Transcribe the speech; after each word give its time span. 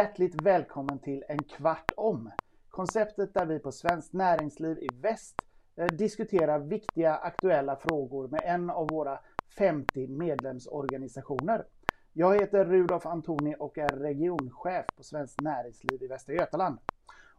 Hjärtligt 0.00 0.42
välkommen 0.42 0.98
till 0.98 1.24
En 1.28 1.42
kvart 1.42 1.92
om. 1.96 2.30
Konceptet 2.70 3.34
där 3.34 3.46
vi 3.46 3.58
på 3.58 3.72
Svenskt 3.72 4.12
Näringsliv 4.12 4.78
i 4.78 4.88
Väst 5.00 5.34
eh, 5.76 5.86
diskuterar 5.86 6.58
viktiga 6.58 7.14
aktuella 7.14 7.76
frågor 7.76 8.28
med 8.28 8.40
en 8.44 8.70
av 8.70 8.88
våra 8.88 9.18
50 9.58 10.06
medlemsorganisationer. 10.06 11.64
Jag 12.12 12.40
heter 12.40 12.64
Rudolf 12.64 13.06
Antoni 13.06 13.54
och 13.58 13.78
är 13.78 13.88
regionchef 13.88 14.86
på 14.96 15.02
Svenskt 15.02 15.40
Näringsliv 15.40 16.02
i 16.02 16.06
Västra 16.06 16.34
Götaland. 16.34 16.78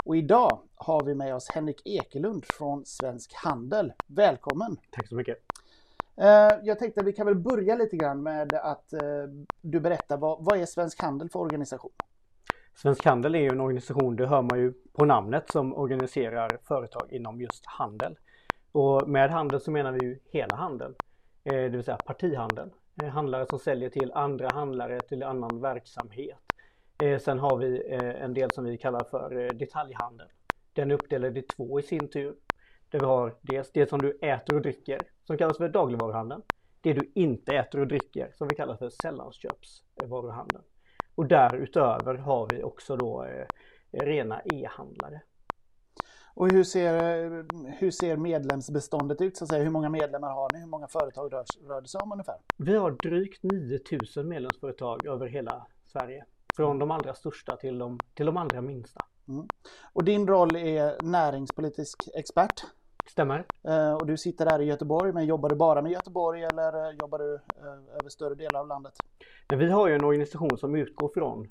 Och 0.04 0.18
idag 0.18 0.60
har 0.76 1.06
vi 1.06 1.16
med 1.16 1.36
oss 1.36 1.50
Henrik 1.50 1.82
Ekelund 1.86 2.46
från 2.46 2.86
Svensk 2.86 3.34
Handel. 3.34 3.94
Välkommen! 4.08 4.78
Tack 4.90 5.08
så 5.08 5.16
mycket! 5.16 5.38
Eh, 6.16 6.60
jag 6.64 6.80
tänkte 6.80 7.02
att 7.02 7.08
vi 7.08 7.14
kan 7.14 7.26
väl 7.26 7.36
börja 7.36 7.76
lite 7.76 7.98
grann 7.98 8.24
med 8.24 8.54
att 8.54 8.94
eh, 8.94 9.00
du 9.62 9.80
berättar 9.80 10.18
vad, 10.18 10.46
vad 10.46 10.60
är 10.60 10.66
Svensk 10.66 11.02
Handel 11.02 11.30
för 11.30 11.40
organisation? 11.40 11.92
Svensk 12.76 13.06
Handel 13.06 13.36
är 13.36 13.40
ju 13.40 13.48
en 13.48 13.62
organisation, 13.62 14.16
det 14.16 14.28
hör 14.28 14.42
man 14.42 14.60
ju 14.60 14.74
på 14.94 15.06
namnet, 15.06 15.52
som 15.52 15.76
organiserar 15.78 16.50
företag 16.68 17.08
inom 17.12 17.42
just 17.42 17.66
handel. 17.66 18.18
Och 18.72 19.10
med 19.10 19.32
handel 19.32 19.60
så 19.60 19.72
menar 19.72 19.92
vi 19.92 20.06
ju 20.06 20.20
hela 20.32 20.56
handeln, 20.56 20.96
eh, 21.44 21.54
det 21.54 21.70
vill 21.70 21.84
säga 21.84 21.98
partihandeln. 21.98 22.72
Eh, 23.04 23.10
handlare 23.10 23.46
som 23.50 23.60
säljer 23.60 23.90
till 23.90 24.12
andra 24.14 24.50
handlare 24.54 25.00
till 25.00 25.24
annan 25.24 25.62
verksamhet. 25.62 26.40
Eh, 27.04 27.20
sen 27.20 27.40
har 27.40 27.58
vi 27.58 27.84
en 28.22 28.34
del 28.34 28.52
som 28.52 28.64
vi 28.64 28.78
kallar 28.78 29.04
för 29.04 29.54
detaljhandel. 29.54 30.28
Den 30.74 30.92
är 30.92 30.96
uppdelad 30.96 31.38
i 31.38 31.42
två 31.42 31.80
i 31.80 31.84
sin 31.84 32.08
tur. 32.08 32.36
Där 32.90 33.00
vi 33.00 33.06
har 33.06 33.36
dels 33.42 33.72
det 33.72 33.90
som 33.90 34.02
du 34.02 34.18
äter 34.22 34.56
och 34.56 34.62
dricker 34.62 35.00
som 35.24 35.38
kallas 35.38 35.58
för 35.58 35.70
dagligvaruhandeln. 35.70 36.42
Det 36.82 36.94
du 36.94 37.12
inte 37.16 37.56
äter 37.56 37.80
och 37.80 37.88
dricker 37.88 38.32
som 38.34 38.48
vi 38.48 38.56
kallar 38.56 38.76
för 38.76 38.90
sällanköpsvaruhandeln. 38.90 40.64
Och 41.16 41.28
därutöver 41.28 42.16
har 42.16 42.48
vi 42.50 42.64
också 42.64 42.96
då 42.96 43.24
eh, 43.24 43.46
rena 43.92 44.42
e-handlare. 44.46 45.22
Och 46.34 46.50
hur 46.52 46.64
ser, 46.64 47.46
hur 47.80 47.92
ser 47.92 48.18
medlemsbeståndet 48.18 49.22
ut? 49.22 49.38
Så 49.38 49.44
att 49.44 49.50
säga? 49.50 49.64
Hur 49.64 49.72
många 49.72 49.90
medlemmar 49.90 50.30
har 50.30 50.50
ni? 50.54 50.60
Hur 50.60 50.68
många 50.68 50.88
företag 50.88 51.34
rör, 51.34 51.46
rör 51.68 51.82
det 51.82 51.88
sig 51.88 52.02
om 52.04 52.12
ungefär? 52.12 52.38
Vi 52.58 52.76
har 52.76 52.92
drygt 52.92 53.44
9000 53.44 54.28
medlemsföretag 54.28 55.06
över 55.06 55.28
hela 55.28 55.68
Sverige. 55.86 56.26
Från 56.56 56.80
de 56.80 56.92
allra 56.92 57.14
största 57.14 57.56
till 57.56 57.78
de, 57.78 58.00
till 58.14 58.26
de 58.26 58.38
allra 58.38 58.62
minsta. 58.62 59.06
Mm. 59.28 59.48
Och 59.94 60.04
din 60.04 60.28
roll 60.28 60.56
är 60.56 61.04
näringspolitisk 61.04 62.10
expert? 62.16 62.64
Stämmer. 63.12 63.46
Eh, 63.64 63.94
och 63.94 64.06
du 64.06 64.18
sitter 64.18 64.46
där 64.46 64.62
i 64.62 64.66
Göteborg, 64.66 65.14
men 65.14 65.26
jobbar 65.26 65.50
du 65.50 65.56
bara 65.56 65.82
med 65.82 65.92
Göteborg 65.92 66.44
eller 66.44 66.90
eh, 66.90 66.96
jobbar 67.02 67.20
du 67.20 67.34
eh, 67.34 67.98
över 68.00 68.10
större 68.10 68.36
delar 68.36 68.60
av 68.60 68.68
landet? 68.68 68.94
vi 69.50 69.72
har 69.72 69.88
ju 69.88 69.96
en 69.96 70.04
organisation 70.04 70.58
som 70.58 70.76
utgår 70.76 71.12
från, 71.14 71.48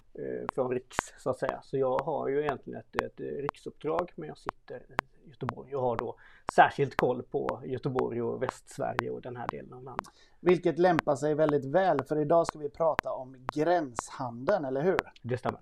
från 0.54 0.70
Riks 0.70 0.96
så 1.18 1.30
att 1.30 1.38
säga. 1.38 1.60
Så 1.62 1.78
jag 1.78 1.98
har 1.98 2.28
ju 2.28 2.40
egentligen 2.40 2.80
ett, 2.80 3.02
ett 3.02 3.20
riksuppdrag 3.20 4.12
men 4.16 4.28
jag 4.28 4.38
sitter 4.38 4.82
i 5.19 5.19
Göteborg 5.30 5.76
och 5.76 5.82
har 5.82 5.96
då 5.96 6.16
särskilt 6.54 6.96
koll 6.96 7.22
på 7.22 7.60
Göteborg 7.64 8.22
och 8.22 8.42
Västsverige 8.42 9.10
och 9.10 9.22
den 9.22 9.36
här 9.36 9.46
delen 9.48 9.72
av 9.72 9.84
landet. 9.84 10.06
Vilket 10.40 10.78
lämpar 10.78 11.16
sig 11.16 11.34
väldigt 11.34 11.64
väl 11.64 12.04
för 12.04 12.18
idag 12.18 12.46
ska 12.46 12.58
vi 12.58 12.68
prata 12.68 13.12
om 13.12 13.36
gränshandeln, 13.54 14.64
eller 14.64 14.82
hur? 14.82 14.98
Det 15.22 15.38
stämmer. 15.38 15.60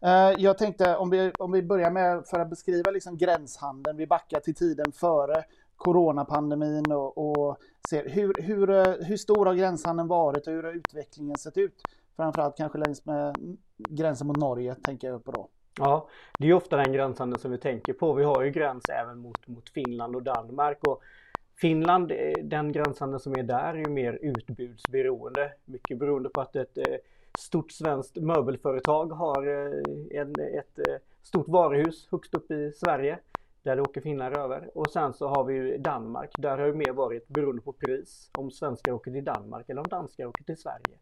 Eh, 0.00 0.32
jag 0.38 0.58
tänkte 0.58 0.96
om 0.96 1.10
vi, 1.10 1.32
om 1.38 1.52
vi 1.52 1.62
börjar 1.62 1.90
med 1.90 2.26
för 2.26 2.40
att 2.40 2.50
beskriva 2.50 2.90
liksom 2.90 3.18
gränshandeln. 3.18 3.96
Vi 3.96 4.06
backar 4.06 4.40
till 4.40 4.54
tiden 4.54 4.92
före 4.92 5.44
coronapandemin 5.76 6.92
och, 6.92 7.18
och 7.18 7.58
ser 7.88 8.08
hur, 8.08 8.34
hur, 8.42 8.70
eh, 8.70 8.94
hur 9.06 9.16
stor 9.16 9.46
har 9.46 9.54
gränshandeln 9.54 10.08
varit 10.08 10.46
och 10.46 10.52
hur 10.52 10.62
har 10.62 10.72
utvecklingen 10.72 11.36
sett 11.36 11.58
ut? 11.58 11.82
Framförallt 12.16 12.56
kanske 12.56 12.78
längs 12.78 13.04
med 13.04 13.36
gränsen 13.76 14.26
mot 14.26 14.36
Norge 14.36 14.74
tänker 14.74 15.08
jag 15.08 15.24
på 15.24 15.32
då. 15.32 15.48
Ja, 15.78 16.08
det 16.38 16.48
är 16.48 16.52
ofta 16.52 16.76
den 16.76 16.92
gränshandeln 16.92 17.40
som 17.40 17.50
vi 17.50 17.58
tänker 17.58 17.92
på. 17.92 18.12
Vi 18.12 18.24
har 18.24 18.42
ju 18.42 18.50
gräns 18.50 18.88
även 18.88 19.18
mot, 19.18 19.48
mot 19.48 19.70
Finland 19.70 20.16
och 20.16 20.22
Danmark. 20.22 20.78
Och 20.84 21.02
Finland, 21.56 22.12
eh, 22.12 22.32
den 22.42 22.72
gränshandeln 22.72 23.20
som 23.20 23.32
är 23.32 23.42
där 23.42 23.74
är 23.74 23.78
ju 23.78 23.88
mer 23.88 24.18
utbudsberoende. 24.22 25.52
Mycket 25.64 25.98
beroende 25.98 26.28
på 26.28 26.40
att 26.40 26.56
ett 26.56 26.78
eh, 26.78 26.96
stort 27.38 27.72
svenskt 27.72 28.16
möbelföretag 28.16 29.12
har 29.12 29.46
eh, 29.46 30.20
en, 30.20 30.34
ett 30.40 30.78
stort 31.22 31.48
varuhus 31.48 32.08
högst 32.10 32.34
upp 32.34 32.50
i 32.50 32.72
Sverige. 32.72 33.18
Där 33.62 33.76
det 33.76 33.82
åker 33.82 34.00
finnar 34.00 34.38
över. 34.38 34.70
Och 34.74 34.90
sen 34.90 35.12
så 35.12 35.28
har 35.28 35.44
vi 35.44 35.54
ju 35.54 35.78
Danmark. 35.78 36.30
Där 36.38 36.58
har 36.58 36.66
det 36.66 36.72
mer 36.72 36.92
varit 36.92 37.28
beroende 37.28 37.62
på 37.62 37.72
pris. 37.72 38.30
Om 38.38 38.50
svenskar 38.50 38.92
åker 38.92 39.10
till 39.10 39.24
Danmark 39.24 39.68
eller 39.68 39.80
om 39.80 39.88
danskar 39.88 40.26
åker 40.26 40.44
till 40.44 40.56
Sverige. 40.56 40.98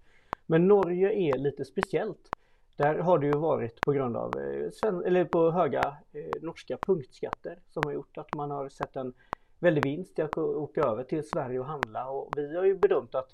Men 0.47 0.69
Norge 0.69 1.13
är 1.13 1.39
lite 1.39 1.65
speciellt. 1.65 2.34
Där 2.77 2.99
har 2.99 3.19
det 3.19 3.27
ju 3.27 3.33
varit 3.33 3.85
på 3.85 3.93
grund 3.93 4.17
av 4.17 4.33
eh, 4.39 5.07
eller 5.07 5.25
på 5.25 5.51
höga 5.51 5.97
eh, 6.13 6.43
norska 6.43 6.77
punktskatter 6.87 7.59
som 7.69 7.83
har 7.87 7.93
gjort 7.93 8.19
att 8.19 8.35
man 8.35 8.51
har 8.51 8.69
sett 8.69 8.97
en 8.97 9.13
väldig 9.59 9.83
vinst 9.83 10.19
i 10.19 10.23
att 10.23 10.39
åka 10.39 10.81
över 10.81 11.05
till 11.05 11.29
Sverige 11.29 11.59
och 11.59 11.67
handla. 11.67 12.09
Och 12.09 12.33
vi 12.37 12.57
har 12.57 12.65
ju 12.65 12.79
bedömt 12.79 13.15
att 13.15 13.31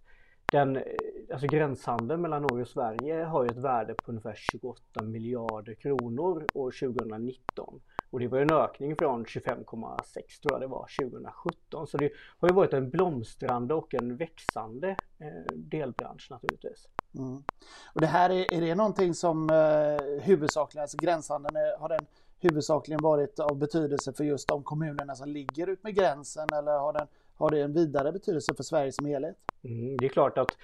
den, 0.53 0.77
eh, 0.77 0.83
alltså 1.33 1.47
gränshandeln 1.47 2.23
mellan 2.23 2.43
Norge 2.43 2.63
och 2.63 2.69
Sverige 2.69 3.25
har 3.25 3.45
ju 3.45 3.51
ett 3.51 3.57
värde 3.57 3.95
på 3.95 4.11
ungefär 4.11 4.35
28 4.37 5.03
miljarder 5.03 5.75
kronor 5.75 6.47
år 6.55 6.71
2019. 6.71 7.81
Och 8.11 8.21
det 8.21 8.29
var 8.29 8.39
en 8.39 8.53
ökning 8.53 8.97
från 8.97 9.25
25,6 9.25 10.41
tror 10.41 10.53
jag 10.53 10.61
det 10.61 10.67
var 10.67 10.87
2017. 11.03 11.87
Så 11.87 11.97
det 11.97 12.11
har 12.39 12.49
ju 12.49 12.55
varit 12.55 12.73
en 12.73 12.91
blomstrande 12.91 13.75
och 13.75 13.95
en 13.95 14.17
växande 14.17 14.97
delbransch 15.55 16.27
naturligtvis. 16.31 16.89
Mm. 17.15 17.43
Och 17.95 18.01
det 18.01 18.07
här 18.07 18.31
är, 18.31 18.55
är 18.55 18.61
det 18.61 18.75
någonting 18.75 19.15
som 19.15 19.51
eh, 19.51 20.23
huvudsakligen, 20.23 20.83
alltså 20.83 20.97
gränshandeln, 20.97 21.57
är, 21.57 21.79
har 21.79 21.89
den 21.89 22.07
huvudsakligen 22.39 23.01
varit 23.03 23.39
av 23.39 23.57
betydelse 23.57 24.13
för 24.13 24.25
just 24.25 24.49
de 24.49 24.63
kommunerna 24.63 25.15
som 25.15 25.29
ligger 25.29 25.67
ut 25.67 25.83
med 25.83 25.95
gränsen 25.95 26.49
eller 26.53 26.79
har 26.79 26.93
den 26.93 27.07
har 27.41 27.51
det 27.51 27.61
en 27.61 27.73
vidare 27.73 28.13
betydelse 28.13 28.55
för 28.55 28.63
Sverige 28.63 28.93
som 28.93 29.07
helhet? 29.07 29.37
Mm, 29.65 29.97
det 29.97 30.05
är 30.05 30.09
klart 30.09 30.39
att 30.39 30.57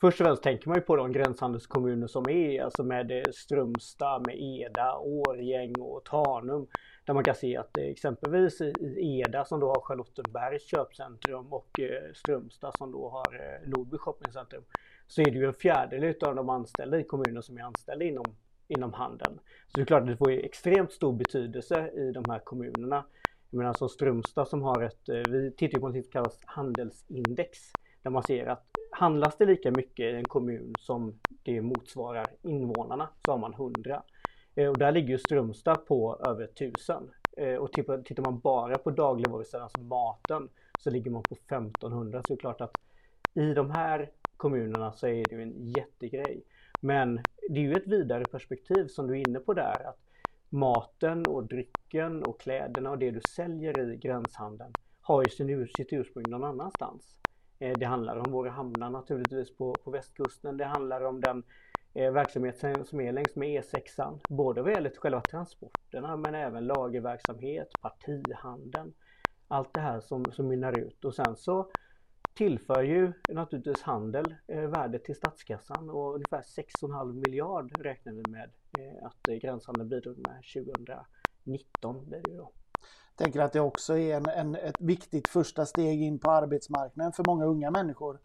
Först 0.00 0.20
och 0.20 0.26
främst 0.26 0.42
tänker 0.42 0.68
man 0.68 0.78
ju 0.78 0.82
på 0.82 0.96
de 0.96 1.12
gränshandelskommuner 1.12 2.06
som 2.06 2.28
är, 2.28 2.62
alltså 2.62 2.82
med 2.82 3.10
eh, 3.10 3.22
Strömstad, 3.32 4.26
med 4.26 4.36
Eda, 4.38 4.98
Årgäng 4.98 5.80
och 5.80 6.04
Tanum. 6.04 6.66
Där 7.04 7.14
man 7.14 7.24
kan 7.24 7.34
se 7.34 7.56
att 7.56 7.78
eh, 7.78 7.84
exempelvis 7.84 8.60
i 8.60 9.20
Eda 9.20 9.44
som 9.44 9.60
då 9.60 9.68
har 9.68 9.80
Charlottenbergs 9.80 10.66
köpcentrum 10.70 11.52
och 11.52 11.80
eh, 11.80 12.12
Strömstad 12.14 12.72
som 12.78 12.92
då 12.92 13.08
har 13.08 13.60
Nordby 13.66 13.98
shoppingcentrum. 13.98 14.62
Så 15.06 15.22
är 15.22 15.30
det 15.30 15.38
ju 15.38 15.46
en 15.46 15.54
fjärdedel 15.54 16.14
av 16.26 16.34
de 16.34 16.48
anställda 16.48 17.00
i 17.00 17.04
kommunen 17.04 17.42
som 17.42 17.58
är 17.58 17.62
anställda 17.62 18.04
inom, 18.04 18.36
inom 18.68 18.92
handeln. 18.92 19.38
Så 19.66 19.78
det 19.78 19.80
är 19.80 19.86
klart 19.86 20.02
att 20.02 20.08
det 20.08 20.16
får 20.16 20.30
extremt 20.30 20.92
stor 20.92 21.12
betydelse 21.12 21.90
i 21.90 22.12
de 22.12 22.24
här 22.30 22.38
kommunerna. 22.38 23.04
Jag 23.50 23.58
menar 23.58 23.72
som 23.72 23.88
Strömstad 23.88 24.48
som 24.48 24.62
har 24.62 24.82
ett, 24.82 25.08
eh, 25.08 25.14
vi 25.14 25.52
tittar 25.56 25.78
på 25.80 25.88
något 25.88 26.04
som 26.04 26.12
kallas 26.12 26.40
handelsindex. 26.44 27.58
Där 28.02 28.10
man 28.10 28.22
ser 28.22 28.46
att 28.46 28.66
handlas 28.90 29.36
det 29.36 29.46
lika 29.46 29.70
mycket 29.70 30.04
i 30.04 30.16
en 30.16 30.24
kommun 30.24 30.74
som 30.78 31.20
det 31.42 31.60
motsvarar 31.60 32.26
invånarna 32.42 33.08
så 33.24 33.30
har 33.30 33.38
man 33.38 33.54
100. 33.54 34.02
Eh, 34.54 34.68
och 34.68 34.78
där 34.78 34.92
ligger 34.92 35.08
ju 35.08 35.18
Strömstad 35.18 35.86
på 35.86 36.20
över 36.28 36.46
1000. 36.46 37.10
Eh, 37.36 37.54
och 37.54 37.72
tittar 37.72 38.22
man 38.22 38.38
bara 38.40 38.78
på 38.78 38.90
dagligvarusidan, 38.90 39.62
alltså 39.62 39.80
maten, 39.80 40.48
så 40.78 40.90
ligger 40.90 41.10
man 41.10 41.22
på 41.22 41.34
1500. 41.34 42.22
Så 42.22 42.28
det 42.28 42.34
är 42.34 42.40
klart 42.40 42.60
att 42.60 42.78
i 43.34 43.54
de 43.54 43.70
här 43.70 44.10
kommunerna 44.36 44.92
så 44.92 45.06
är 45.06 45.24
det 45.24 45.36
ju 45.36 45.42
en 45.42 45.66
jättegrej. 45.66 46.44
Men 46.80 47.20
det 47.48 47.60
är 47.60 47.64
ju 47.64 47.74
ett 47.74 47.86
vidare 47.86 48.24
perspektiv 48.24 48.86
som 48.86 49.06
du 49.06 49.18
är 49.18 49.28
inne 49.28 49.38
på 49.38 49.54
där. 49.54 49.88
att 49.88 49.98
maten 50.48 51.26
och 51.26 51.44
drycken 51.44 52.22
och 52.22 52.40
kläderna 52.40 52.90
och 52.90 52.98
det 52.98 53.10
du 53.10 53.20
säljer 53.20 53.92
i 53.92 53.96
gränshandeln 53.96 54.72
har 55.00 55.22
ju 55.22 55.28
sin, 55.28 55.68
sitt 55.68 55.92
ursprung 55.92 56.24
någon 56.30 56.44
annanstans. 56.44 57.18
Eh, 57.58 57.78
det 57.78 57.86
handlar 57.86 58.16
om 58.16 58.32
våra 58.32 58.50
hamnar 58.50 58.90
naturligtvis 58.90 59.56
på, 59.56 59.74
på 59.84 59.90
västkusten. 59.90 60.56
Det 60.56 60.64
handlar 60.64 61.04
om 61.04 61.20
den 61.20 61.42
eh, 61.94 62.12
verksamhet 62.12 62.64
som 62.84 63.00
är 63.00 63.12
längs 63.12 63.36
med 63.36 63.62
E6. 63.62 64.18
Både 64.28 64.62
vad 64.62 64.72
gäller 64.72 64.90
själva 64.90 65.20
transporterna 65.20 66.16
men 66.16 66.34
även 66.34 66.66
lagerverksamhet, 66.66 67.68
partihandeln. 67.80 68.92
Allt 69.48 69.74
det 69.74 69.80
här 69.80 70.00
som, 70.00 70.24
som 70.32 70.48
mynnar 70.48 70.78
ut 70.78 71.04
och 71.04 71.14
sen 71.14 71.36
så 71.36 71.70
tillför 72.36 72.82
ju 72.82 73.12
naturligtvis 73.28 73.82
handel 73.82 74.34
eh, 74.46 74.60
värde 74.60 74.98
till 74.98 75.16
statskassan 75.16 75.90
och 75.90 76.14
ungefär 76.14 76.42
6,5 76.42 77.12
miljard 77.12 77.80
räknar 77.80 78.12
vi 78.12 78.22
med 78.30 78.50
eh, 78.78 79.06
att 79.06 79.28
eh, 79.28 79.34
gränshandeln 79.34 79.88
bidrog 79.88 80.16
med 80.16 80.42
2019. 81.44 82.06
Blir 82.06 82.20
det 82.22 82.30
ju 82.30 82.36
då. 82.36 82.52
Jag 83.08 83.24
tänker 83.24 83.40
att 83.40 83.52
det 83.52 83.60
också 83.60 83.98
är 83.98 84.16
en, 84.16 84.28
en, 84.28 84.54
ett 84.54 84.80
viktigt 84.80 85.28
första 85.28 85.66
steg 85.66 86.02
in 86.02 86.18
på 86.18 86.30
arbetsmarknaden 86.30 87.12
för 87.12 87.24
många 87.26 87.44
unga 87.44 87.70
människor. 87.70 88.20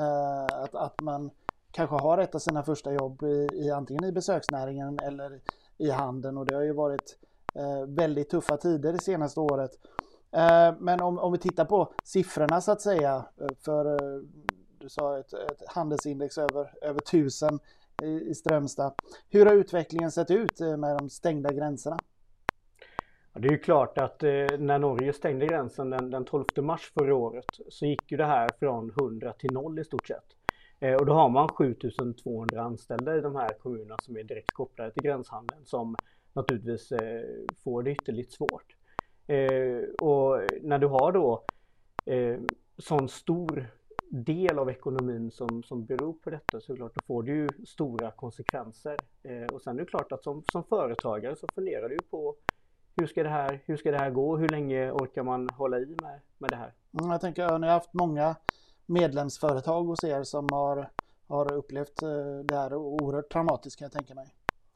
Eh, 0.00 0.44
att, 0.44 0.74
att 0.74 1.00
man 1.00 1.30
kanske 1.70 1.96
har 1.96 2.18
ett 2.18 2.34
av 2.34 2.38
sina 2.38 2.62
första 2.62 2.92
jobb 2.92 3.22
i, 3.22 3.48
i 3.52 3.70
antingen 3.70 4.04
i 4.04 4.12
besöksnäringen 4.12 4.98
eller 4.98 5.40
i 5.78 5.90
handeln 5.90 6.38
och 6.38 6.46
det 6.46 6.54
har 6.54 6.62
ju 6.62 6.72
varit 6.72 7.18
eh, 7.54 7.86
väldigt 7.88 8.30
tuffa 8.30 8.56
tider 8.56 8.92
det 8.92 9.02
senaste 9.02 9.40
året. 9.40 9.70
Eh, 10.32 10.74
men 10.78 11.00
om, 11.00 11.18
om 11.18 11.32
vi 11.32 11.38
tittar 11.38 11.64
på 11.64 11.92
siffrorna 12.04 12.60
så 12.60 12.72
att 12.72 12.80
säga, 12.80 13.24
eh, 13.40 13.46
för 13.64 13.86
eh, 13.86 14.22
du 14.78 14.88
sa 14.88 15.18
ett, 15.18 15.32
ett 15.32 15.62
handelsindex 15.68 16.38
över, 16.38 16.74
över 16.82 17.00
1000 17.00 17.58
i 18.02 18.34
Strömstad. 18.34 18.94
Hur 19.28 19.46
har 19.46 19.54
utvecklingen 19.54 20.10
sett 20.10 20.30
ut 20.30 20.60
med 20.60 20.96
de 20.98 21.10
stängda 21.10 21.52
gränserna? 21.52 21.98
Det 23.32 23.48
är 23.48 23.52
ju 23.52 23.58
klart 23.58 23.98
att 23.98 24.22
när 24.58 24.78
Norge 24.78 25.12
stängde 25.12 25.46
gränsen 25.46 25.90
den, 25.90 26.10
den 26.10 26.24
12 26.24 26.44
mars 26.56 26.92
förra 26.98 27.14
året 27.14 27.44
så 27.68 27.86
gick 27.86 28.12
ju 28.12 28.16
det 28.16 28.24
här 28.24 28.48
från 28.58 28.90
100 28.90 29.32
till 29.32 29.52
0 29.52 29.78
i 29.78 29.84
stort 29.84 30.06
sett. 30.08 30.36
Och 31.00 31.06
då 31.06 31.12
har 31.12 31.28
man 31.28 31.48
7200 31.48 32.62
anställda 32.62 33.16
i 33.16 33.20
de 33.20 33.36
här 33.36 33.48
kommunerna 33.48 33.96
som 34.02 34.16
är 34.16 34.22
direkt 34.24 34.52
kopplade 34.52 34.90
till 34.90 35.02
gränshandeln 35.02 35.64
som 35.64 35.96
naturligtvis 36.32 36.92
får 37.64 37.82
det 37.82 37.90
ytterligt 37.90 38.32
svårt. 38.32 38.76
Och 40.00 40.40
när 40.62 40.78
du 40.78 40.86
har 40.86 41.12
då 41.12 41.44
sån 42.78 43.08
stor 43.08 43.70
del 44.10 44.58
av 44.58 44.70
ekonomin 44.70 45.30
som, 45.30 45.62
som 45.62 45.84
beror 45.84 46.12
på 46.12 46.30
detta 46.30 46.60
så 46.60 46.76
klart, 46.76 46.94
då 46.94 47.00
får 47.06 47.22
du 47.22 47.36
ju 47.36 47.48
stora 47.66 48.10
konsekvenser. 48.10 48.96
Eh, 49.22 49.54
och 49.54 49.62
sen 49.62 49.76
är 49.76 49.80
det 49.80 49.86
klart 49.86 50.12
att 50.12 50.24
som, 50.24 50.42
som 50.52 50.64
företagare 50.64 51.36
så 51.36 51.46
funderar 51.54 51.88
du 51.88 51.98
på 52.10 52.36
hur 52.96 53.06
ska, 53.06 53.22
det 53.22 53.28
här, 53.28 53.62
hur 53.64 53.76
ska 53.76 53.90
det 53.90 53.98
här 53.98 54.10
gå? 54.10 54.36
Hur 54.36 54.48
länge 54.48 54.90
orkar 54.90 55.22
man 55.22 55.48
hålla 55.48 55.78
i 55.78 55.86
med, 55.86 56.20
med 56.38 56.50
det 56.50 56.56
här? 56.56 56.74
Mm, 57.00 57.10
jag 57.10 57.20
tänker, 57.20 57.58
ni 57.58 57.66
har 57.66 57.74
haft 57.74 57.94
många 57.94 58.36
medlemsföretag 58.86 59.84
hos 59.84 60.04
er 60.04 60.22
som 60.22 60.48
har, 60.52 60.90
har 61.26 61.52
upplevt 61.52 62.02
eh, 62.02 62.38
det 62.44 62.56
här 62.56 62.74
oerhört 62.74 63.32
traumatiskt 63.32 63.78
kan 63.78 63.84
jag 63.84 63.92
tänka 63.92 64.14
mig. 64.14 64.26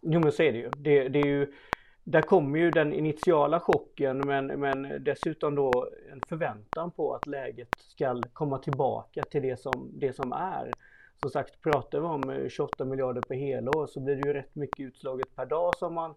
Jo 0.00 0.21
men 0.21 0.33
så 0.33 0.43
är 0.43 0.53
det 0.53 0.59
ju. 0.59 0.71
Det, 0.71 1.09
det 1.09 1.19
är 1.19 1.27
ju 1.27 1.53
där 2.05 2.23
kommer 2.23 2.59
ju 2.59 2.71
den 2.71 2.93
initiala 2.93 3.61
chocken 3.61 4.23
men, 4.27 4.47
men 4.47 5.05
dessutom 5.05 5.55
då 5.55 5.89
en 6.12 6.21
förväntan 6.29 6.91
på 6.91 7.15
att 7.15 7.27
läget 7.27 7.69
ska 7.79 8.23
komma 8.33 8.59
tillbaka 8.59 9.23
till 9.23 9.43
det 9.43 9.61
som, 9.61 9.91
det 9.93 10.12
som 10.12 10.33
är. 10.33 10.73
Som 11.21 11.31
sagt, 11.31 11.62
pratar 11.62 12.01
vi 12.01 12.06
om 12.06 12.31
eh, 12.31 12.49
28 12.49 12.85
miljarder 12.85 13.21
per 13.21 13.35
helår 13.35 13.87
så 13.87 14.01
blir 14.01 14.17
det 14.17 14.29
ju 14.29 14.35
rätt 14.35 14.55
mycket 14.55 14.81
utslaget 14.81 15.37
per 15.37 15.47
dag 15.47 15.77
som 15.77 15.95
man 15.95 16.15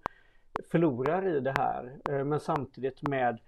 förlorar 0.72 1.38
i 1.38 1.39
det 1.39 1.54
här. 1.57 1.98
Eh, 2.10 2.24
men 2.24 2.40
samtidigt 2.40 3.07
med 3.07 3.40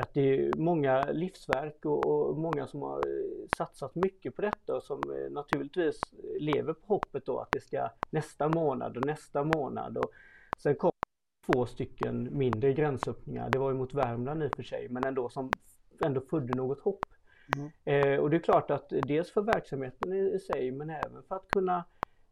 att 0.00 0.14
det 0.14 0.20
är 0.20 0.56
många 0.56 1.04
livsverk 1.12 1.84
och, 1.84 2.06
och 2.06 2.36
många 2.38 2.66
som 2.66 2.82
har 2.82 2.96
eh, 2.96 3.48
satsat 3.56 3.94
mycket 3.94 4.36
på 4.36 4.42
detta 4.42 4.76
och 4.76 4.82
som 4.82 5.00
naturligtvis 5.30 6.00
lever 6.38 6.72
på 6.72 6.86
hoppet 6.86 7.26
då 7.26 7.38
att 7.38 7.52
det 7.52 7.60
ska 7.60 7.88
nästa 8.10 8.48
månad 8.48 8.96
och 8.96 9.06
nästa 9.06 9.44
månad. 9.44 9.98
Och 9.98 10.10
sen 10.58 10.74
kommer 10.74 10.93
två 11.46 11.66
stycken 11.66 12.38
mindre 12.38 12.72
gränsöppningar. 12.72 13.50
Det 13.50 13.58
var 13.58 13.70
ju 13.70 13.76
mot 13.76 13.94
Värmland 13.94 14.42
i 14.42 14.46
och 14.46 14.52
för 14.52 14.62
sig, 14.62 14.88
men 14.88 15.04
ändå 15.04 15.28
som 15.28 15.50
ändå 16.04 16.20
födde 16.20 16.54
något 16.54 16.80
hopp. 16.80 17.04
Mm. 17.56 17.70
Eh, 17.84 18.20
och 18.20 18.30
det 18.30 18.36
är 18.36 18.40
klart 18.40 18.70
att 18.70 18.88
dels 18.88 19.30
för 19.30 19.42
verksamheten 19.42 20.12
i, 20.12 20.34
i 20.34 20.38
sig, 20.38 20.70
men 20.70 20.90
även 20.90 21.22
för 21.28 21.36
att 21.36 21.48
kunna 21.48 21.84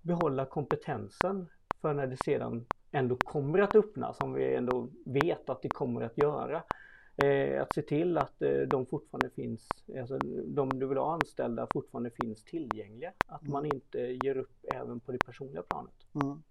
behålla 0.03 0.45
kompetensen 0.45 1.47
för 1.81 1.95
när 1.95 2.07
det 2.07 2.17
sedan 2.17 2.67
ändå 2.91 3.17
kommer 3.17 3.59
att 3.59 3.75
öppna, 3.75 4.13
som 4.13 4.33
vi 4.33 4.55
ändå 4.55 4.89
vet 5.05 5.51
att 5.51 5.63
det 5.63 5.69
kommer 5.69 6.01
att 6.01 6.19
göra. 6.19 6.63
Eh, 7.17 7.63
att 7.63 7.75
se 7.75 7.83
till 7.83 8.19
att 8.19 8.43
eh, 8.43 8.61
de 8.61 8.87
fortfarande 8.87 9.31
finns, 9.31 9.85
alltså 10.01 10.19
de 10.47 10.79
du 10.79 10.87
vill 10.87 10.99
ha 10.99 11.15
anställda 11.15 11.67
fortfarande 11.67 12.11
finns 12.11 12.45
tillgängliga. 12.45 13.13
Att 13.27 13.43
mm. 13.43 13.53
man 13.53 13.67
inte 13.67 13.99
ger 13.99 14.37
upp 14.37 14.65
även 14.75 15.01
på 15.01 15.13
det 15.13 15.19
personliga 15.19 15.63
planet. 15.63 15.95
Mm. 16.15 16.43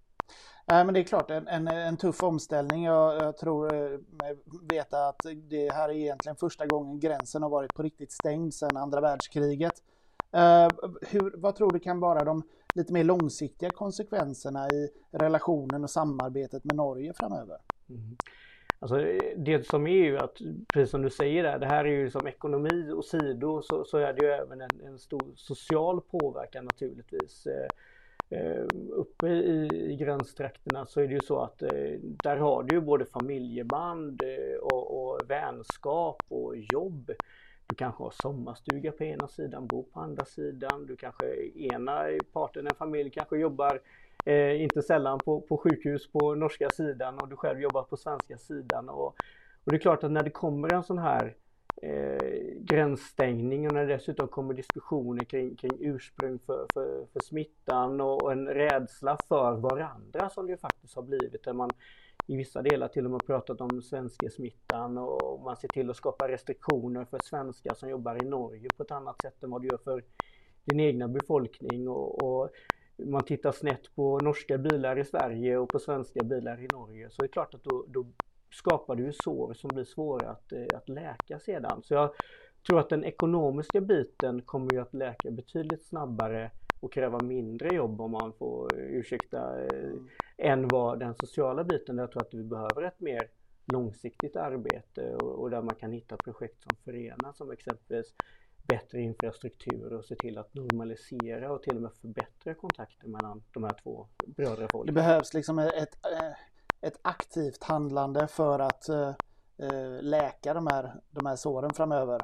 Nej, 0.66 0.86
men 0.86 0.94
det 0.94 1.00
är 1.00 1.04
klart 1.04 1.32
en, 1.32 1.48
en, 1.48 1.68
en 1.68 1.98
tuff 1.98 2.24
omställning. 2.24 2.84
Jag, 2.84 3.22
jag 3.24 3.38
tror 3.38 3.70
mig 4.24 4.38
veta 4.70 5.08
att 5.08 5.26
det 5.50 5.74
här 5.74 5.90
är 5.90 5.94
egentligen 5.94 6.36
första 6.36 6.66
gången 6.66 7.00
gränsen 7.00 7.44
har 7.44 7.50
varit 7.50 7.74
på 7.74 7.84
riktigt 7.84 8.12
stängd 8.12 8.54
sedan 8.54 8.78
andra 8.78 9.02
världskriget. 9.02 9.74
Uh, 10.36 10.90
hur, 11.02 11.34
vad 11.38 11.56
tror 11.56 11.72
du 11.72 11.80
kan 11.80 12.00
vara 12.00 12.24
de 12.24 12.44
lite 12.76 12.94
mer 12.94 13.04
långsiktiga 13.04 13.70
konsekvenserna 13.70 14.68
i 14.68 14.90
relationen 15.12 15.84
och 15.84 15.90
samarbetet 15.90 16.64
med 16.64 16.76
Norge 16.76 17.14
framöver? 17.14 17.58
Mm. 17.90 18.18
Alltså, 18.80 18.98
det 19.38 19.68
som 19.68 19.88
är 19.88 20.04
ju 20.06 20.18
att, 20.18 20.38
precis 20.74 20.92
som 20.92 21.02
du 21.02 21.10
säger 21.10 21.44
där, 21.44 21.60
det 21.60 21.66
här 21.66 21.86
är 21.86 21.90
ju 21.90 22.10
som 22.10 22.28
ekonomi 22.28 22.92
och 22.92 23.06
sido 23.06 23.62
så, 23.62 23.84
så 23.84 23.98
är 23.98 24.14
det 24.14 24.26
ju 24.26 24.32
även 24.32 24.62
en, 24.62 24.82
en 24.86 25.00
stor 25.00 25.34
social 25.36 26.02
påverkan 26.02 26.66
naturligtvis. 26.66 27.48
Eh, 27.48 27.68
Eh, 28.32 28.66
uppe 28.92 29.28
i, 29.28 29.70
i 29.92 29.96
gränstrakterna 29.96 30.86
så 30.86 31.02
är 31.02 31.08
det 31.08 31.14
ju 31.14 31.22
så 31.22 31.42
att 31.42 31.62
eh, 31.62 31.70
där 32.02 32.38
har 32.38 32.64
du 32.64 32.76
ju 32.76 32.82
både 32.82 33.06
familjeband 33.06 34.22
eh, 34.24 34.58
och, 34.62 35.04
och 35.04 35.20
vänskap 35.30 36.24
och 36.28 36.56
jobb. 36.58 37.12
Du 37.68 37.76
kanske 37.76 38.04
har 38.04 38.12
sommarstuga 38.12 38.92
på 38.92 39.04
ena 39.04 39.28
sidan, 39.28 39.68
bor 39.68 39.84
på 39.84 40.00
andra 40.00 40.26
sidan. 40.26 40.86
Du 40.86 40.96
kanske 40.96 41.26
ena 41.56 42.04
parten, 42.34 42.68
en 42.68 42.76
familj 42.76 43.10
kanske 43.10 43.38
jobbar 43.38 43.82
eh, 44.26 44.62
inte 44.62 44.82
sällan 44.82 45.20
på, 45.20 45.42
på 45.42 45.58
sjukhus 45.58 46.12
på 46.12 46.36
norska 46.36 46.70
sidan 46.70 47.18
och 47.18 47.30
du 47.30 47.36
själv 47.36 47.62
jobbar 47.62 47.84
på 47.84 47.98
svenska 47.98 48.38
sidan. 48.38 48.90
Och, 48.90 49.16
och 49.64 49.72
det 49.72 49.76
är 49.76 49.80
klart 49.80 50.04
att 50.04 50.12
när 50.12 50.24
det 50.24 50.30
kommer 50.30 50.74
en 50.74 50.84
sån 50.84 50.98
här 50.98 51.36
eh, 51.82 52.32
gränsstängning 52.60 53.68
och 53.68 53.74
när 53.74 53.86
det 53.86 53.94
dessutom 53.94 54.28
kommer 54.28 54.54
diskussioner 54.54 55.24
kring, 55.24 55.56
kring 55.56 55.78
ursprung 55.80 56.40
för, 56.40 56.68
för, 56.74 57.06
för 57.14 57.20
smittan 57.20 58.02
och, 58.02 58.24
och 58.24 58.32
en 58.32 58.48
rädsla 58.48 59.18
för 59.28 59.56
varandra 59.56 60.30
som 60.30 60.48
det 60.48 60.58
faktiskt 60.58 60.96
har 60.96 61.04
blivit. 61.04 61.44
Där 61.44 61.54
man 61.54 61.70
i 62.28 62.36
vissa 62.36 62.62
delar 62.62 62.88
till 62.88 63.06
och 63.06 63.12
med 63.12 63.26
pratat 63.26 63.62
om 63.62 63.82
svenska 63.82 64.30
smittan 64.30 64.98
och 64.98 65.42
man 65.44 65.56
ser 65.56 65.68
till 65.68 65.90
att 65.90 65.98
skapa 65.98 66.28
restriktioner 66.28 67.06
för 67.06 67.20
svenskar 67.24 67.74
som 67.74 67.90
jobbar 67.90 68.24
i 68.24 68.30
Norge 68.30 68.68
på 68.78 68.84
ett 68.84 68.92
annat 68.92 69.22
sätt 69.22 69.44
än 69.44 69.50
vad 69.50 69.62
det 69.62 69.68
gör 69.68 69.78
för 69.78 70.04
din 70.64 70.80
egna 70.80 71.08
befolkning. 71.08 71.88
Och, 71.88 72.24
och 72.24 72.50
man 72.98 73.24
tittar 73.24 73.52
snett 73.52 73.96
på 73.96 74.20
norska 74.20 74.58
bilar 74.58 75.00
i 75.00 75.06
Sverige 75.06 75.58
och 75.58 75.70
på 75.70 75.80
svenska 75.80 76.24
bilar 76.24 76.60
i 76.60 76.68
Norge 76.68 77.10
så 77.10 77.22
är 77.22 77.28
det 77.28 77.34
klart 77.34 77.54
att 77.54 77.64
då, 77.64 77.86
då 77.88 78.06
skapar 78.52 78.96
du 78.96 79.14
sår 79.14 79.54
som 79.54 79.70
blir 79.74 79.84
svåra 79.84 80.30
att, 80.30 80.52
eh, 80.52 80.66
att 80.76 80.90
läka 80.90 81.40
sedan. 81.40 81.82
Så 81.84 81.94
jag 81.94 82.12
tror 82.68 82.80
att 82.80 82.90
den 82.90 83.04
ekonomiska 83.04 83.82
biten 83.82 84.42
kommer 84.42 84.74
ju 84.74 84.82
att 84.82 84.94
läka 84.94 85.32
betydligt 85.32 85.86
snabbare 85.86 86.52
och 86.80 86.94
kräva 86.94 87.20
mindre 87.20 87.76
jobb 87.76 88.02
om 88.02 88.12
man 88.12 88.34
får 88.34 88.80
eh, 88.80 88.86
ursäkta 88.86 89.60
mm. 89.60 90.10
än 90.38 90.68
vad 90.68 91.00
den 91.00 91.16
sociala 91.16 91.64
biten. 91.64 91.96
där 91.96 92.04
Jag 92.04 92.12
tror 92.12 92.22
att 92.22 92.34
vi 92.34 92.44
behöver 92.44 92.84
ett 92.84 93.00
mer 93.00 93.30
långsiktigt 93.66 94.36
arbete 94.36 95.16
och, 95.16 95.40
och, 95.40 95.50
där 95.50 95.62
man 95.62 95.76
kan 95.76 95.92
hitta 95.92 96.18
projekt 96.18 96.64
som 96.64 96.76
förenar 96.84 97.34
som 97.34 97.52
exempelvis 97.52 98.14
bättre 98.68 99.02
infrastruktur 99.02 99.94
och 99.94 100.06
se 100.06 100.16
till 100.16 100.38
att 100.38 100.54
normalisera 100.54 101.52
och 101.52 101.64
till 101.64 101.76
och 101.76 101.82
med 101.82 101.92
förbättra 101.94 102.54
kontakten 102.54 103.12
mellan 103.12 103.44
de 103.54 103.64
här 103.64 103.76
två 103.84 104.08
brödrafolken. 104.28 104.96
Det 104.96 105.02
behövs 105.02 105.34
liksom 105.34 105.60
ett, 105.60 105.98
ett 106.82 107.00
aktivt 107.02 107.64
handlande 107.64 108.28
för 108.28 108.60
att 108.60 108.90
eh, 108.90 109.14
eh, 109.58 110.02
läka 110.02 110.54
de 110.54 110.68
här, 110.68 110.96
de 111.10 111.26
här 111.26 111.36
såren 111.36 111.74
framöver. 111.74 112.22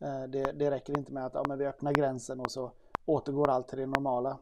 Eh, 0.00 0.22
det, 0.28 0.52
det 0.52 0.70
räcker 0.70 0.98
inte 0.98 1.12
med 1.12 1.26
att 1.26 1.34
ja, 1.34 1.44
men 1.48 1.58
vi 1.58 1.66
öppnar 1.66 1.92
gränsen 1.92 2.40
och 2.40 2.50
så 2.50 2.72
återgår 3.04 3.48
allt 3.48 3.68
till 3.68 3.78
det 3.78 3.86
normala. 3.86 4.38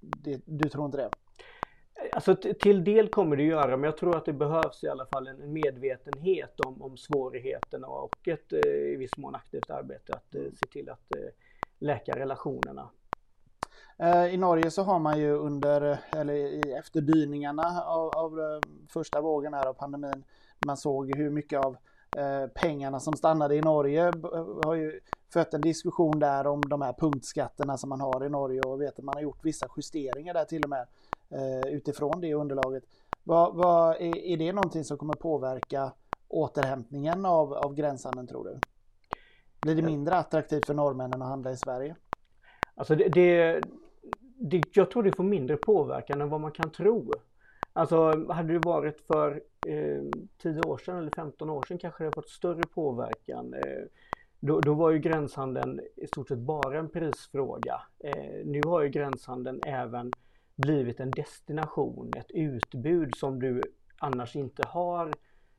Det, 0.00 0.40
du 0.44 0.68
tror 0.68 0.84
inte 0.86 0.96
det? 0.96 1.10
Alltså 2.12 2.36
till 2.36 2.84
del 2.84 3.08
kommer 3.08 3.36
det 3.36 3.42
göra, 3.42 3.76
men 3.76 3.84
jag 3.84 3.96
tror 3.96 4.16
att 4.16 4.24
det 4.24 4.32
behövs 4.32 4.84
i 4.84 4.88
alla 4.88 5.06
fall 5.06 5.26
en 5.26 5.52
medvetenhet 5.52 6.60
om, 6.60 6.82
om 6.82 6.96
svårigheterna 6.96 7.86
och 7.86 8.28
ett 8.28 8.52
eh, 8.52 8.70
i 8.70 8.96
viss 8.96 9.16
mån 9.16 9.34
aktivt 9.34 9.70
arbete 9.70 10.12
att 10.12 10.34
eh, 10.34 10.42
se 10.42 10.66
till 10.72 10.90
att 10.90 11.12
läka 11.78 12.18
relationerna. 12.18 12.90
Eh, 13.98 14.34
I 14.34 14.36
Norge 14.36 14.70
så 14.70 14.82
har 14.82 14.98
man 14.98 15.18
ju 15.18 15.32
under, 15.32 15.98
eller 16.10 16.34
i 16.34 16.72
efterdyningarna 16.72 17.82
av, 17.86 18.08
av 18.08 18.40
eh, 18.40 18.60
första 18.88 19.20
vågen 19.20 19.54
här 19.54 19.66
av 19.66 19.74
pandemin, 19.74 20.24
man 20.66 20.76
såg 20.76 21.16
hur 21.16 21.30
mycket 21.30 21.64
av 21.64 21.76
eh, 22.16 22.46
pengarna 22.54 23.00
som 23.00 23.14
stannade 23.14 23.56
i 23.56 23.60
Norge 23.60 24.12
har 24.64 24.74
ju 24.74 25.00
fött 25.32 25.54
en 25.54 25.60
diskussion 25.60 26.18
där 26.18 26.46
om 26.46 26.60
de 26.68 26.82
här 26.82 26.92
punktskatterna 26.92 27.76
som 27.76 27.88
man 27.88 28.00
har 28.00 28.24
i 28.24 28.28
Norge 28.28 28.60
och 28.60 28.80
vet 28.80 28.98
att 28.98 29.04
man 29.04 29.14
har 29.14 29.22
gjort 29.22 29.44
vissa 29.44 29.66
justeringar 29.76 30.34
där 30.34 30.44
till 30.44 30.64
och 30.64 30.70
med 30.70 30.86
utifrån 31.66 32.20
det 32.20 32.34
underlaget. 32.34 32.84
Vad, 33.24 33.54
vad, 33.54 33.96
är, 33.96 34.16
är 34.16 34.36
det 34.36 34.52
någonting 34.52 34.84
som 34.84 34.98
kommer 34.98 35.14
påverka 35.14 35.92
återhämtningen 36.28 37.26
av, 37.26 37.54
av 37.54 37.74
gränshandeln 37.74 38.26
tror 38.26 38.44
du? 38.44 38.60
Blir 39.60 39.74
det 39.74 39.82
mindre 39.82 40.16
attraktivt 40.16 40.66
för 40.66 40.74
norrmännen 40.74 41.22
att 41.22 41.28
handla 41.28 41.50
i 41.50 41.56
Sverige? 41.56 41.96
Alltså 42.74 42.94
det, 42.94 43.08
det, 43.08 43.62
det, 44.36 44.62
jag 44.72 44.90
tror 44.90 45.02
det 45.02 45.16
får 45.16 45.24
mindre 45.24 45.56
påverkan 45.56 46.20
än 46.20 46.28
vad 46.28 46.40
man 46.40 46.52
kan 46.52 46.70
tro. 46.70 47.12
Alltså 47.72 48.32
hade 48.32 48.52
det 48.52 48.58
varit 48.58 49.00
för 49.00 49.42
eh, 49.66 50.02
10 50.42 50.60
år 50.60 50.78
sedan 50.78 50.96
eller 50.96 51.10
15 51.16 51.50
år 51.50 51.64
sedan 51.68 51.78
kanske 51.78 52.04
det 52.04 52.06
hade 52.06 52.14
fått 52.14 52.28
större 52.28 52.62
påverkan. 52.74 53.54
Eh, 53.54 53.84
då, 54.40 54.60
då, 54.60 54.74
var 54.74 54.90
ju 54.90 54.98
gränshandeln 54.98 55.80
i 55.96 56.06
stort 56.06 56.28
sett 56.28 56.38
bara 56.38 56.78
en 56.78 56.88
prisfråga. 56.88 57.80
Eh, 57.98 58.44
nu 58.44 58.60
har 58.66 58.82
ju 58.82 58.88
gränshandeln 58.88 59.60
även 59.66 60.12
blivit 60.56 61.00
en 61.00 61.10
destination, 61.10 62.10
ett 62.16 62.30
utbud 62.30 63.16
som 63.16 63.40
du 63.40 63.62
annars 63.98 64.36
inte 64.36 64.62
har 64.68 65.12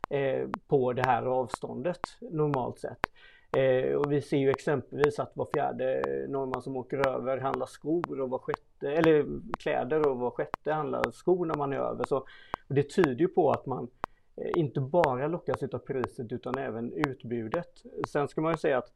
eh, 0.10 0.48
på 0.68 0.94
det 0.94 1.06
här 1.06 1.24
avståndet 1.24 2.02
normalt 2.20 2.80
sett. 2.80 3.12
Eh, 3.56 3.96
och 3.96 4.12
vi 4.12 4.22
ser 4.22 4.38
ju 4.38 4.50
exempelvis 4.50 5.20
att 5.20 5.32
var 5.34 5.48
fjärde 5.54 6.02
norrman 6.30 6.62
som 6.62 6.76
åker 6.76 7.08
över 7.08 7.38
handlar 7.38 7.66
skor 7.66 8.22
och 8.22 8.30
var 8.30 8.40
sjätte, 8.40 8.92
eller 8.92 9.26
kläder 9.60 10.08
och 10.08 10.18
var 10.18 10.32
sjätte 10.32 10.72
handlar 10.72 11.12
skor 11.12 11.46
när 11.46 11.56
man 11.56 11.74
är 11.74 11.78
över. 11.78 12.06
Så, 12.06 12.26
det 12.68 12.90
tyder 12.90 13.20
ju 13.20 13.28
på 13.28 13.52
att 13.52 13.66
man 13.66 13.88
eh, 14.36 14.52
inte 14.56 14.80
bara 14.80 15.28
lockas 15.28 15.64
av 15.64 15.80
priset 15.80 16.32
utan 16.32 16.58
även 16.58 16.94
utbudet. 16.94 17.84
Sen 18.08 18.28
ska 18.28 18.42
man 18.42 18.52
ju 18.52 18.58
säga 18.58 18.78
att 18.78 18.94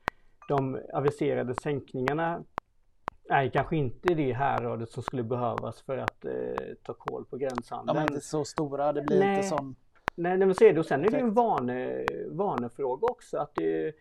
de 0.47 0.79
aviserade 0.93 1.55
sänkningarna 1.55 2.43
är 3.29 3.49
kanske 3.49 3.75
inte 3.75 4.13
det 4.13 4.33
häradet 4.33 4.89
som 4.89 5.03
skulle 5.03 5.23
behövas 5.23 5.81
för 5.81 5.97
att 5.97 6.25
eh, 6.25 6.31
ta 6.83 6.93
koll 6.93 7.25
på 7.25 7.37
gränshandeln. 7.37 7.95
De 7.95 8.01
är 8.01 8.11
inte 8.11 8.25
så 8.25 8.45
stora, 8.45 8.93
det 8.93 9.01
blir 9.01 9.19
Nej. 9.19 9.43
inte. 9.43 9.55
Nej, 10.15 10.37
nej 10.37 10.47
men 10.47 10.55
så 10.55 10.65
är 10.65 10.73
det. 10.73 10.79
Och 10.79 10.85
sen 10.85 11.05
är 11.05 11.09
det 11.09 11.17
ju 11.17 11.23
en 11.23 11.33
vane, 11.33 12.05
vanefråga 12.29 13.07
också. 13.11 13.37
Att 13.37 13.55
det, 13.55 13.95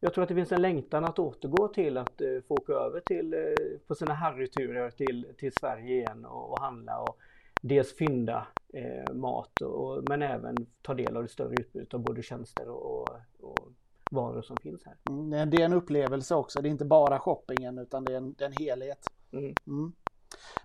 jag 0.00 0.14
tror 0.14 0.22
att 0.22 0.28
det 0.28 0.34
finns 0.34 0.52
en 0.52 0.62
längtan 0.62 1.04
att 1.04 1.18
återgå 1.18 1.68
till 1.68 1.96
att 1.96 2.20
eh, 2.20 2.28
få 2.48 2.54
åka 2.54 2.72
över 2.72 3.00
till, 3.00 3.34
eh, 3.34 3.40
på 3.86 3.94
sina 3.94 4.14
harryturer 4.14 4.90
till, 4.90 5.26
till 5.38 5.52
Sverige 5.52 5.94
igen 5.94 6.24
och, 6.24 6.50
och 6.50 6.60
handla 6.60 7.00
och 7.00 7.18
dels 7.62 7.96
fynda 7.96 8.46
eh, 8.72 9.14
mat 9.14 9.60
och, 9.60 10.08
men 10.08 10.22
även 10.22 10.56
ta 10.82 10.94
del 10.94 11.16
av 11.16 11.22
det 11.22 11.28
större 11.28 11.54
utbudet 11.60 11.94
av 11.94 12.00
både 12.00 12.22
tjänster 12.22 12.68
och, 12.68 12.96
och, 12.96 13.08
och 13.40 13.72
varor 14.10 14.42
som 14.42 14.56
finns 14.56 14.84
här. 14.84 14.96
Mm, 15.10 15.50
det 15.50 15.56
är 15.56 15.64
en 15.64 15.72
upplevelse 15.72 16.34
också, 16.34 16.62
det 16.62 16.68
är 16.68 16.70
inte 16.70 16.84
bara 16.84 17.18
shoppingen 17.18 17.78
utan 17.78 18.04
det 18.04 18.12
är 18.12 18.16
en, 18.16 18.32
det 18.32 18.44
är 18.44 18.48
en 18.48 18.66
helhet. 18.66 19.06
Mm. 19.32 19.54
Mm. 19.66 19.92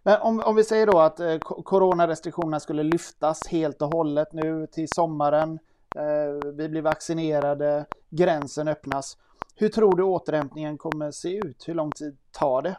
Men 0.04 0.22
om, 0.22 0.40
om 0.40 0.56
vi 0.56 0.64
säger 0.64 0.88
då 0.88 1.00
att 1.00 1.20
eh, 1.20 1.38
coronarestriktionerna 1.40 2.60
skulle 2.60 2.84
lyftas 2.84 3.48
helt 3.48 3.82
och 3.82 3.94
hållet 3.94 4.34
nu 4.34 4.68
till 4.68 4.88
sommaren. 4.90 5.60
Eh, 5.96 6.52
vi 6.54 6.70
blir 6.70 6.82
vaccinerade, 6.82 7.86
gränsen 8.10 8.68
öppnas. 8.68 9.18
Hur 9.56 9.70
tror 9.70 9.98
du 9.98 10.04
återhämtningen 10.04 10.78
kommer 10.78 11.12
se 11.12 11.38
ut? 11.38 11.68
Hur 11.68 11.74
lång 11.74 11.92
tid 11.92 12.18
tar 12.32 12.62
det? 12.62 12.76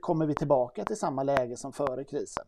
Kommer 0.00 0.26
vi 0.26 0.34
tillbaka 0.34 0.84
till 0.84 0.96
samma 0.96 1.22
läge 1.22 1.56
som 1.56 1.72
före 1.72 2.04
krisen? 2.04 2.44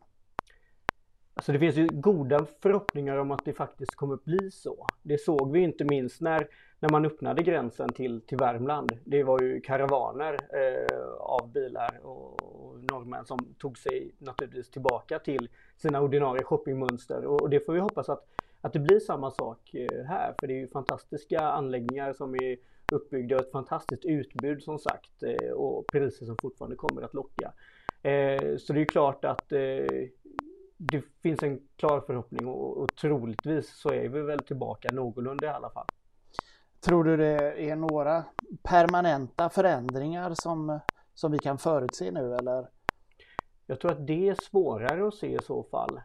Alltså 1.34 1.52
det 1.52 1.58
finns 1.58 1.76
ju 1.76 1.86
goda 1.86 2.46
förhoppningar 2.62 3.16
om 3.16 3.30
att 3.30 3.44
det 3.44 3.52
faktiskt 3.52 3.94
kommer 3.94 4.18
bli 4.24 4.50
så. 4.50 4.86
Det 5.02 5.18
såg 5.18 5.52
vi 5.52 5.60
inte 5.60 5.84
minst 5.84 6.20
när, 6.20 6.48
när 6.80 6.88
man 6.88 7.04
öppnade 7.04 7.42
gränsen 7.42 7.92
till, 7.92 8.20
till 8.20 8.38
Värmland. 8.38 8.92
Det 9.04 9.22
var 9.22 9.42
ju 9.42 9.60
karavaner 9.60 10.32
eh, 10.32 11.06
av 11.20 11.52
bilar 11.52 12.00
och, 12.02 12.42
och 12.42 12.78
norrmän 12.92 13.24
som 13.24 13.38
tog 13.58 13.78
sig 13.78 14.14
naturligtvis 14.18 14.70
tillbaka 14.70 15.18
till 15.18 15.48
sina 15.76 16.00
ordinarie 16.00 16.44
shoppingmönster 16.44 17.24
och, 17.24 17.42
och 17.42 17.50
det 17.50 17.66
får 17.66 17.72
vi 17.72 17.80
hoppas 17.80 18.08
att, 18.08 18.26
att 18.60 18.72
det 18.72 18.78
blir 18.78 19.00
samma 19.00 19.30
sak 19.30 19.74
eh, 19.74 20.04
här. 20.04 20.34
För 20.40 20.46
det 20.46 20.52
är 20.52 20.58
ju 20.58 20.68
fantastiska 20.68 21.40
anläggningar 21.40 22.12
som 22.12 22.34
är 22.34 22.56
uppbyggda 22.92 23.36
och 23.36 23.40
ett 23.40 23.52
fantastiskt 23.52 24.04
utbud 24.04 24.62
som 24.62 24.78
sagt 24.78 25.22
eh, 25.22 25.50
och 25.50 25.86
priser 25.86 26.26
som 26.26 26.36
fortfarande 26.42 26.76
kommer 26.76 27.02
att 27.02 27.14
locka. 27.14 27.52
Eh, 28.02 28.56
så 28.56 28.72
det 28.72 28.80
är 28.80 28.84
klart 28.84 29.24
att 29.24 29.48
det 30.76 31.02
finns 31.22 31.42
en 31.42 31.60
klar 31.76 32.00
förhoppning 32.00 32.46
och, 32.46 32.76
och 32.76 32.96
troligtvis 32.96 33.76
så 33.76 33.92
är 33.92 34.08
vi 34.08 34.20
väl 34.20 34.38
tillbaka 34.38 34.88
någorlunda 34.92 35.46
i 35.46 35.48
alla 35.48 35.70
fall. 35.70 35.86
Tror 36.80 37.04
du 37.04 37.16
det 37.16 37.70
är 37.70 37.76
några 37.76 38.24
permanenta 38.62 39.48
förändringar 39.48 40.34
som, 40.34 40.80
som 41.14 41.32
vi 41.32 41.38
kan 41.38 41.58
förutse 41.58 42.10
nu 42.10 42.34
eller? 42.34 42.68
Jag 43.66 43.80
tror 43.80 43.92
att 43.92 44.06
det 44.06 44.28
är 44.28 44.36
svårare 44.50 45.08
att 45.08 45.14
se 45.14 45.34
i 45.34 45.38
så 45.42 45.62
fall. 45.62 46.00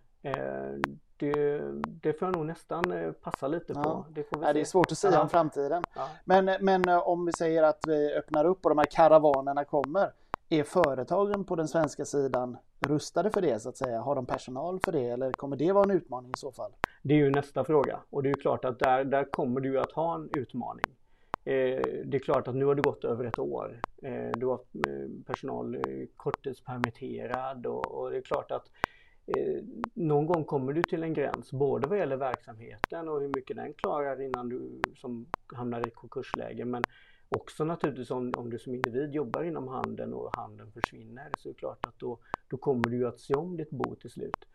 Det, 1.17 1.61
det 2.01 2.13
får 2.13 2.27
jag 2.27 2.35
nog 2.37 2.45
nästan 2.45 2.91
eh, 2.91 3.11
passa 3.11 3.47
lite 3.47 3.73
på. 3.73 3.79
Ja. 3.83 4.05
Det, 4.09 4.23
får 4.23 4.37
vi 4.37 4.43
Nej, 4.45 4.53
det 4.53 4.59
är 4.59 4.63
se. 4.63 4.69
svårt 4.71 4.91
att 4.91 4.97
säga 4.97 5.13
Ja. 5.13 5.21
om 5.21 5.29
framtiden. 5.29 5.83
Ja. 5.95 6.07
Men, 6.25 6.49
men 6.61 6.87
eh, 6.89 7.07
om 7.07 7.25
vi 7.25 7.33
säger 7.33 7.63
att 7.63 7.79
vi 7.87 8.13
öppnar 8.13 8.45
upp 8.45 8.65
och 8.65 8.69
de 8.71 8.77
här 8.77 8.87
karavanerna 8.91 9.63
kommer. 9.65 10.11
Är 10.49 10.63
företagen 10.63 11.43
på 11.43 11.55
den 11.55 11.67
svenska 11.67 12.05
sidan 12.05 12.57
rustade 12.79 13.31
för 13.31 13.41
det 13.41 13.59
så 13.59 13.69
att 13.69 13.77
säga? 13.77 13.99
Har 14.01 14.15
de 14.15 14.25
personal 14.25 14.79
för 14.79 14.91
det 14.91 15.05
eller 15.09 15.31
kommer 15.31 15.55
det 15.57 15.71
vara 15.71 15.83
en 15.83 15.91
utmaning 15.91 16.31
i 16.35 16.37
så 16.37 16.51
fall? 16.51 16.71
Det 17.01 17.13
är 17.13 17.17
ju 17.17 17.29
nästa 17.31 17.63
fråga 17.63 17.99
och 18.09 18.23
det 18.23 18.29
är 18.29 18.35
ju 18.35 18.41
klart 18.41 18.65
att 18.65 18.79
där, 18.79 19.03
där 19.03 19.23
kommer 19.31 19.61
du 19.61 19.79
att 19.79 19.91
ha 19.91 20.15
en 20.15 20.29
utmaning. 20.33 20.85
Eh, 21.43 21.81
det 22.05 22.17
är 22.17 22.19
klart 22.19 22.47
att 22.47 22.55
nu 22.55 22.65
har 22.65 22.75
det 22.75 22.81
gått 22.81 23.03
över 23.03 23.25
ett 23.25 23.39
år. 23.39 23.81
Eh, 24.03 24.29
du 24.37 24.45
har 24.45 24.59
eh, 24.87 25.09
personal 25.25 25.77
korttidspermitterad 26.17 27.65
och, 27.65 27.91
och 27.91 28.11
det 28.11 28.17
är 28.17 28.21
klart 28.21 28.51
att 28.51 28.65
någon 29.93 30.25
gång 30.25 30.45
kommer 30.45 30.73
du 30.73 30.83
till 30.83 31.03
en 31.03 31.13
gräns 31.13 31.51
både 31.51 31.87
vad 31.87 31.97
gäller 31.97 32.17
verksamheten 32.17 33.09
och 33.09 33.21
hur 33.21 33.27
mycket 33.27 33.55
den 33.55 33.73
klarar 33.73 34.21
innan 34.21 34.49
du 34.49 34.93
som 34.95 35.25
hamnar 35.47 35.87
i 35.87 35.91
konkursläge 35.91 36.65
men 36.65 36.85
också 37.29 37.63
naturligtvis 37.63 38.11
om, 38.11 38.35
om 38.35 38.49
du 38.49 38.59
som 38.59 38.75
individ 38.75 39.13
jobbar 39.13 39.43
inom 39.43 39.67
handeln 39.67 40.13
och 40.13 40.35
handeln 40.35 40.71
försvinner 40.71 41.31
så 41.35 41.49
är 41.49 41.53
det 41.53 41.59
klart 41.59 41.85
att 41.85 41.99
då, 41.99 42.19
då 42.47 42.57
kommer 42.57 42.89
du 42.89 42.97
ju 42.97 43.07
att 43.07 43.19
se 43.19 43.35
om 43.35 43.57
ditt 43.57 43.69
bo 43.69 43.95
till 43.95 44.09
slut. 44.09 44.45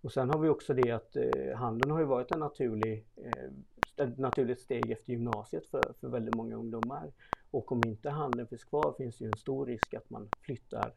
Och 0.00 0.12
sen 0.12 0.30
har 0.30 0.38
vi 0.38 0.48
också 0.48 0.74
det 0.74 0.90
att 0.90 1.16
eh, 1.16 1.56
handeln 1.56 1.90
har 1.90 2.00
ju 2.00 2.06
varit 2.06 2.30
en 2.30 2.40
naturlig, 2.40 3.06
eh, 3.16 4.06
ett 4.06 4.18
naturligt 4.18 4.60
steg 4.60 4.90
efter 4.90 5.12
gymnasiet 5.12 5.66
för, 5.66 5.94
för 6.00 6.08
väldigt 6.08 6.34
många 6.34 6.56
ungdomar. 6.56 7.12
Och 7.50 7.72
om 7.72 7.84
inte 7.84 8.10
handeln 8.10 8.48
finns 8.48 8.64
kvar 8.64 8.94
finns 8.98 9.18
det 9.18 9.24
ju 9.24 9.30
en 9.30 9.36
stor 9.36 9.66
risk 9.66 9.94
att 9.94 10.10
man 10.10 10.30
flyttar 10.40 10.94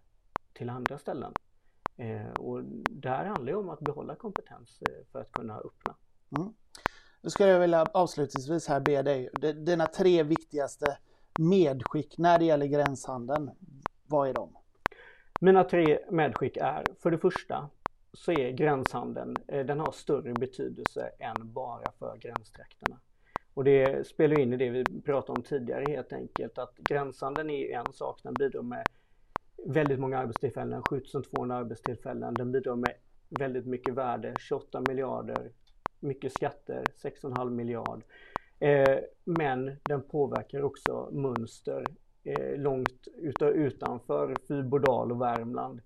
till 0.54 0.70
andra 0.70 0.98
ställen. 0.98 1.34
Eh, 1.98 2.32
och 2.32 2.64
det 2.90 3.10
här 3.10 3.26
handlar 3.26 3.52
ju 3.52 3.58
om 3.58 3.70
att 3.70 3.80
behålla 3.80 4.16
kompetens 4.16 4.82
eh, 4.82 5.06
för 5.12 5.22
att 5.22 5.32
kunna 5.32 5.58
öppna. 5.58 5.96
Nu 7.22 7.30
skulle 7.30 7.50
jag 7.50 7.60
vilja 7.60 7.86
avslutningsvis 7.94 8.68
här 8.68 8.80
be 8.80 9.02
dig, 9.02 9.30
dina 9.56 9.86
tre 9.86 10.24
viktigaste 10.24 10.98
medskick 11.40 12.18
när 12.18 12.40
det 12.40 12.46
gäller 12.46 12.66
gränshandeln. 12.66 13.52
Vad 14.06 14.30
är 14.30 14.34
de? 14.34 14.58
Mina 15.42 15.64
tre 15.64 16.00
medskick 16.12 16.58
är 16.58 16.84
för 17.00 17.12
det 17.12 17.18
första 17.18 17.70
så 18.14 18.32
är 18.32 18.52
gränshandeln, 18.52 19.36
eh, 19.48 19.66
den 19.66 19.80
har 19.80 19.92
större 19.92 20.34
betydelse 20.34 21.12
än 21.20 21.54
bara 21.54 21.92
för 22.00 22.18
gränstrakterna. 22.18 23.00
Och 23.54 23.64
det 23.64 24.08
spelar 24.08 24.40
in 24.40 24.54
i 24.54 24.58
det 24.58 24.70
vi 24.70 25.02
pratade 25.02 25.40
om 25.40 25.44
tidigare 25.44 25.86
helt 25.88 26.14
enkelt 26.14 26.58
att 26.58 26.78
gränshandeln 26.78 27.50
är 27.50 27.78
en 27.78 27.94
sak, 27.94 28.20
den 28.24 28.34
bidrar 28.34 28.62
med 28.62 28.88
väldigt 29.66 30.00
många 30.00 30.18
arbetstillfällen, 30.18 30.82
7200 30.82 31.56
arbetstillfällen, 31.56 32.36
den 32.36 32.52
bidrar 32.52 32.76
med 32.76 32.94
väldigt 33.30 33.66
mycket 33.66 33.94
värde, 33.94 34.36
28 34.38 34.82
miljarder, 34.82 35.52
mycket 36.00 36.34
skatter, 36.34 36.92
6,5 37.04 37.50
miljard. 37.50 38.04
Eh, 38.60 39.00
men 39.24 39.72
den 39.84 40.02
påverkar 40.02 40.62
också 40.62 41.10
mönster 41.12 41.94
eh, 42.24 42.58
långt 42.58 43.08
utanför 43.42 44.38
Fyrbodal 44.48 45.12
och 45.12 45.22
Värmland 45.22 45.82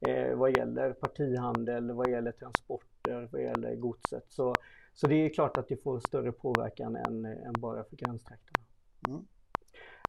eh, 0.00 0.36
vad 0.36 0.50
gäller 0.50 0.92
partihandel, 0.92 1.92
vad 1.92 2.10
gäller 2.10 2.32
transporter, 2.32 3.28
vad 3.32 3.42
gäller 3.42 3.76
godset. 3.76 4.24
Så, 4.28 4.60
så 4.94 5.06
det 5.06 5.14
är 5.14 5.28
klart 5.28 5.56
att 5.56 5.68
det 5.68 5.82
får 5.82 6.00
större 6.00 6.32
påverkan 6.32 6.96
än, 6.96 7.24
än 7.24 7.60
bara 7.60 7.84
för 7.84 7.96
gränstrakterna. 7.96 8.60
Mm. 9.08 9.26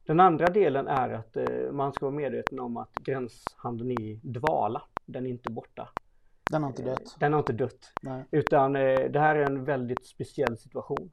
Den 0.08 0.20
andra 0.20 0.46
delen 0.46 0.86
är 0.86 1.10
att 1.10 1.36
eh, 1.36 1.72
man 1.72 1.92
ska 1.92 2.06
vara 2.06 2.16
medveten 2.16 2.60
om 2.60 2.76
att 2.76 2.94
gränshandeln 2.94 3.90
är 3.90 4.00
i 4.00 4.20
dvala. 4.22 4.82
Den 5.06 5.26
är 5.26 5.30
inte 5.30 5.52
borta. 5.52 5.88
Den 6.50 6.62
har 6.62 6.70
inte 6.70 6.82
dött. 6.82 7.00
Eh, 7.00 7.18
Den 7.20 7.32
har 7.32 7.40
inte 7.40 7.52
dött. 7.52 7.92
Nej. 8.02 8.24
Utan 8.30 8.76
eh, 8.76 9.10
det 9.10 9.20
här 9.20 9.36
är 9.36 9.44
en 9.44 9.64
väldigt 9.64 10.06
speciell 10.06 10.56
situation. 10.56 11.10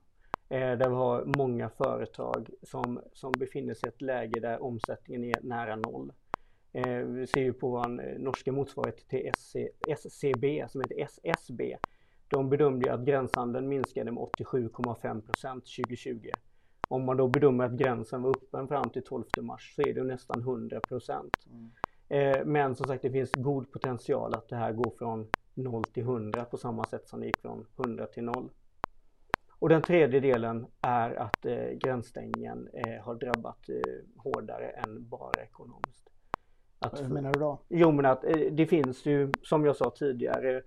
Där 0.49 0.89
vi 0.89 0.95
har 0.95 1.25
många 1.25 1.69
företag 1.69 2.49
som, 2.63 3.01
som 3.13 3.31
befinner 3.31 3.73
sig 3.73 3.89
i 3.89 3.93
ett 3.93 4.01
läge 4.01 4.39
där 4.39 4.63
omsättningen 4.63 5.23
är 5.23 5.41
nära 5.41 5.75
noll. 5.75 6.13
Vi 7.05 7.27
ser 7.27 7.41
ju 7.41 7.53
på 7.53 7.69
vår 7.69 8.17
norska 8.19 8.51
motsvarighet 8.51 9.07
till 9.07 9.31
SC, 9.37 9.55
SCB 9.87 10.65
som 10.69 10.81
heter 10.81 11.07
SSB. 11.23 11.77
De 12.27 12.49
bedömde 12.49 12.93
att 12.93 13.05
gränshandeln 13.05 13.67
minskade 13.67 14.11
med 14.11 14.23
87,5 14.23 15.21
procent 15.21 15.63
2020. 15.65 16.29
Om 16.87 17.05
man 17.05 17.17
då 17.17 17.27
bedömer 17.27 17.65
att 17.65 17.71
gränsen 17.71 18.21
var 18.21 18.29
öppen 18.29 18.67
fram 18.67 18.89
till 18.89 19.03
12 19.03 19.23
mars 19.41 19.73
så 19.75 19.81
är 19.81 19.93
det 19.93 20.03
nästan 20.03 20.41
100 20.41 20.79
procent. 20.79 21.33
Mm. 21.49 21.71
Eh, 22.07 22.45
men 22.45 22.75
som 22.75 22.87
sagt 22.87 23.01
det 23.01 23.11
finns 23.11 23.31
god 23.31 23.71
potential 23.71 24.33
att 24.33 24.49
det 24.49 24.55
här 24.55 24.73
går 24.73 24.91
från 24.97 25.27
0 25.53 25.83
till 25.83 26.03
100 26.03 26.45
på 26.45 26.57
samma 26.57 26.83
sätt 26.83 27.07
som 27.07 27.19
det 27.19 27.25
gick 27.25 27.41
från 27.41 27.65
100 27.77 28.05
till 28.05 28.23
0. 28.23 28.49
Och 29.59 29.69
den 29.69 29.81
tredje 29.81 30.19
delen 30.19 30.65
är 30.81 31.15
att 31.15 31.45
eh, 31.45 31.71
gränsstängningen 31.71 32.69
eh, 32.73 33.03
har 33.03 33.15
drabbat 33.15 33.69
eh, 33.69 33.75
hårdare 34.17 34.69
än 34.69 35.09
bara 35.09 35.43
ekonomiskt. 35.43 36.09
Att 36.79 37.01
Hur 37.01 37.09
menar 37.09 37.33
du 37.33 37.39
då? 37.39 37.61
Jo 37.69 37.91
men 37.91 38.05
att 38.05 38.23
eh, 38.23 38.51
det 38.51 38.67
finns 38.67 39.05
ju 39.05 39.31
som 39.43 39.65
jag 39.65 39.75
sa 39.75 39.89
tidigare 39.89 40.61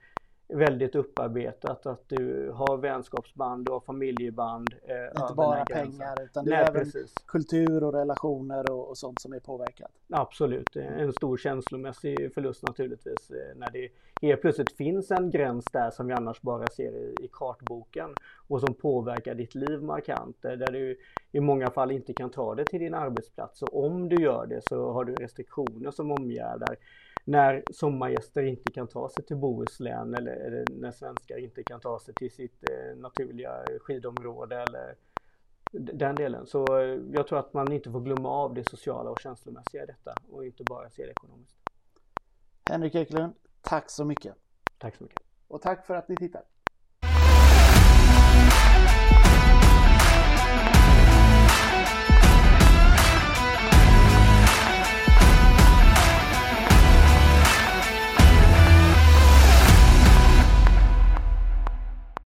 väldigt 0.48 0.94
upparbetat 0.94 1.86
att 1.86 2.08
du 2.08 2.50
har 2.54 2.76
vänskapsband, 2.76 3.66
du 3.66 3.72
har 3.72 3.80
familjeband. 3.80 4.74
Eh, 4.82 5.22
inte 5.22 5.34
bara 5.34 5.64
pengar 5.64 6.22
utan 6.22 6.44
det 6.44 6.50
är 6.50 6.56
Nej, 6.56 6.68
även 6.68 6.84
precis. 6.84 7.14
kultur 7.26 7.84
och 7.84 7.92
relationer 7.92 8.72
och, 8.72 8.88
och, 8.88 8.98
sånt 8.98 9.20
som 9.20 9.32
är 9.32 9.40
påverkat. 9.40 9.90
Absolut, 10.12 10.76
en 10.76 11.12
stor 11.12 11.36
känslomässig 11.36 12.34
förlust 12.34 12.62
naturligtvis 12.62 13.30
eh, 13.30 13.56
när 13.56 13.70
det 13.72 13.88
helt 14.22 14.40
plötsligt 14.40 14.72
finns 14.72 15.10
en 15.10 15.30
gräns 15.30 15.64
där 15.64 15.90
som 15.90 16.06
vi 16.06 16.12
annars 16.12 16.40
bara 16.40 16.66
ser 16.66 16.92
i, 16.92 17.14
i 17.20 17.28
kartboken 17.32 18.14
och 18.48 18.60
som 18.60 18.74
påverkar 18.74 19.34
ditt 19.34 19.54
liv 19.54 19.82
markant 19.82 20.44
eh, 20.44 20.52
där 20.52 20.72
du 20.72 20.98
i 21.32 21.40
många 21.40 21.70
fall 21.70 21.90
inte 21.90 22.12
kan 22.12 22.30
ta 22.30 22.54
det 22.54 22.64
till 22.64 22.80
din 22.80 22.94
arbetsplats 22.94 23.62
och 23.62 23.84
om 23.84 24.08
du 24.08 24.22
gör 24.22 24.46
det 24.46 24.64
så 24.64 24.92
har 24.92 25.04
du 25.04 25.14
restriktioner 25.14 25.90
som 25.90 26.10
omgärdar 26.10 26.76
när 27.28 27.64
sommargäster 27.70 28.42
inte 28.42 28.70
kan 28.70 28.86
ta 28.86 29.08
sig 29.08 29.24
till 29.24 29.36
Bohuslän 29.36 30.14
eller, 30.14 30.32
eller 30.32 30.66
när 30.80 30.90
svenskar 30.90 31.38
inte 31.38 31.62
kan 31.62 31.80
ta 31.80 31.98
sig 31.98 32.14
till 32.14 32.30
sitt 32.30 32.64
eh, 32.64 32.96
naturliga 32.96 33.52
skidområde 33.80 34.62
eller 34.62 34.94
den 35.72 36.14
delen. 36.14 36.46
Så 36.46 36.78
eh, 36.78 36.98
jag 37.12 37.26
tror 37.26 37.38
att 37.38 37.54
man 37.54 37.72
inte 37.72 37.90
får 37.90 38.00
glömma 38.00 38.28
av 38.28 38.54
det 38.54 38.64
sociala 38.64 39.10
och 39.10 39.20
känslomässiga 39.20 39.82
i 39.82 39.86
detta 39.86 40.14
och 40.30 40.46
inte 40.46 40.64
bara 40.64 40.90
se 40.90 41.06
det 41.06 41.10
ekonomiskt. 41.10 41.56
Henrik 42.70 42.94
Ekelund, 42.94 43.34
tack 43.62 43.90
så 43.90 44.04
mycket. 44.04 44.34
Tack 44.78 44.96
så 44.96 45.02
mycket. 45.04 45.22
Och 45.48 45.62
tack 45.62 45.86
för 45.86 45.94
att 45.94 46.08
ni 46.08 46.16
tittar. 46.16 46.42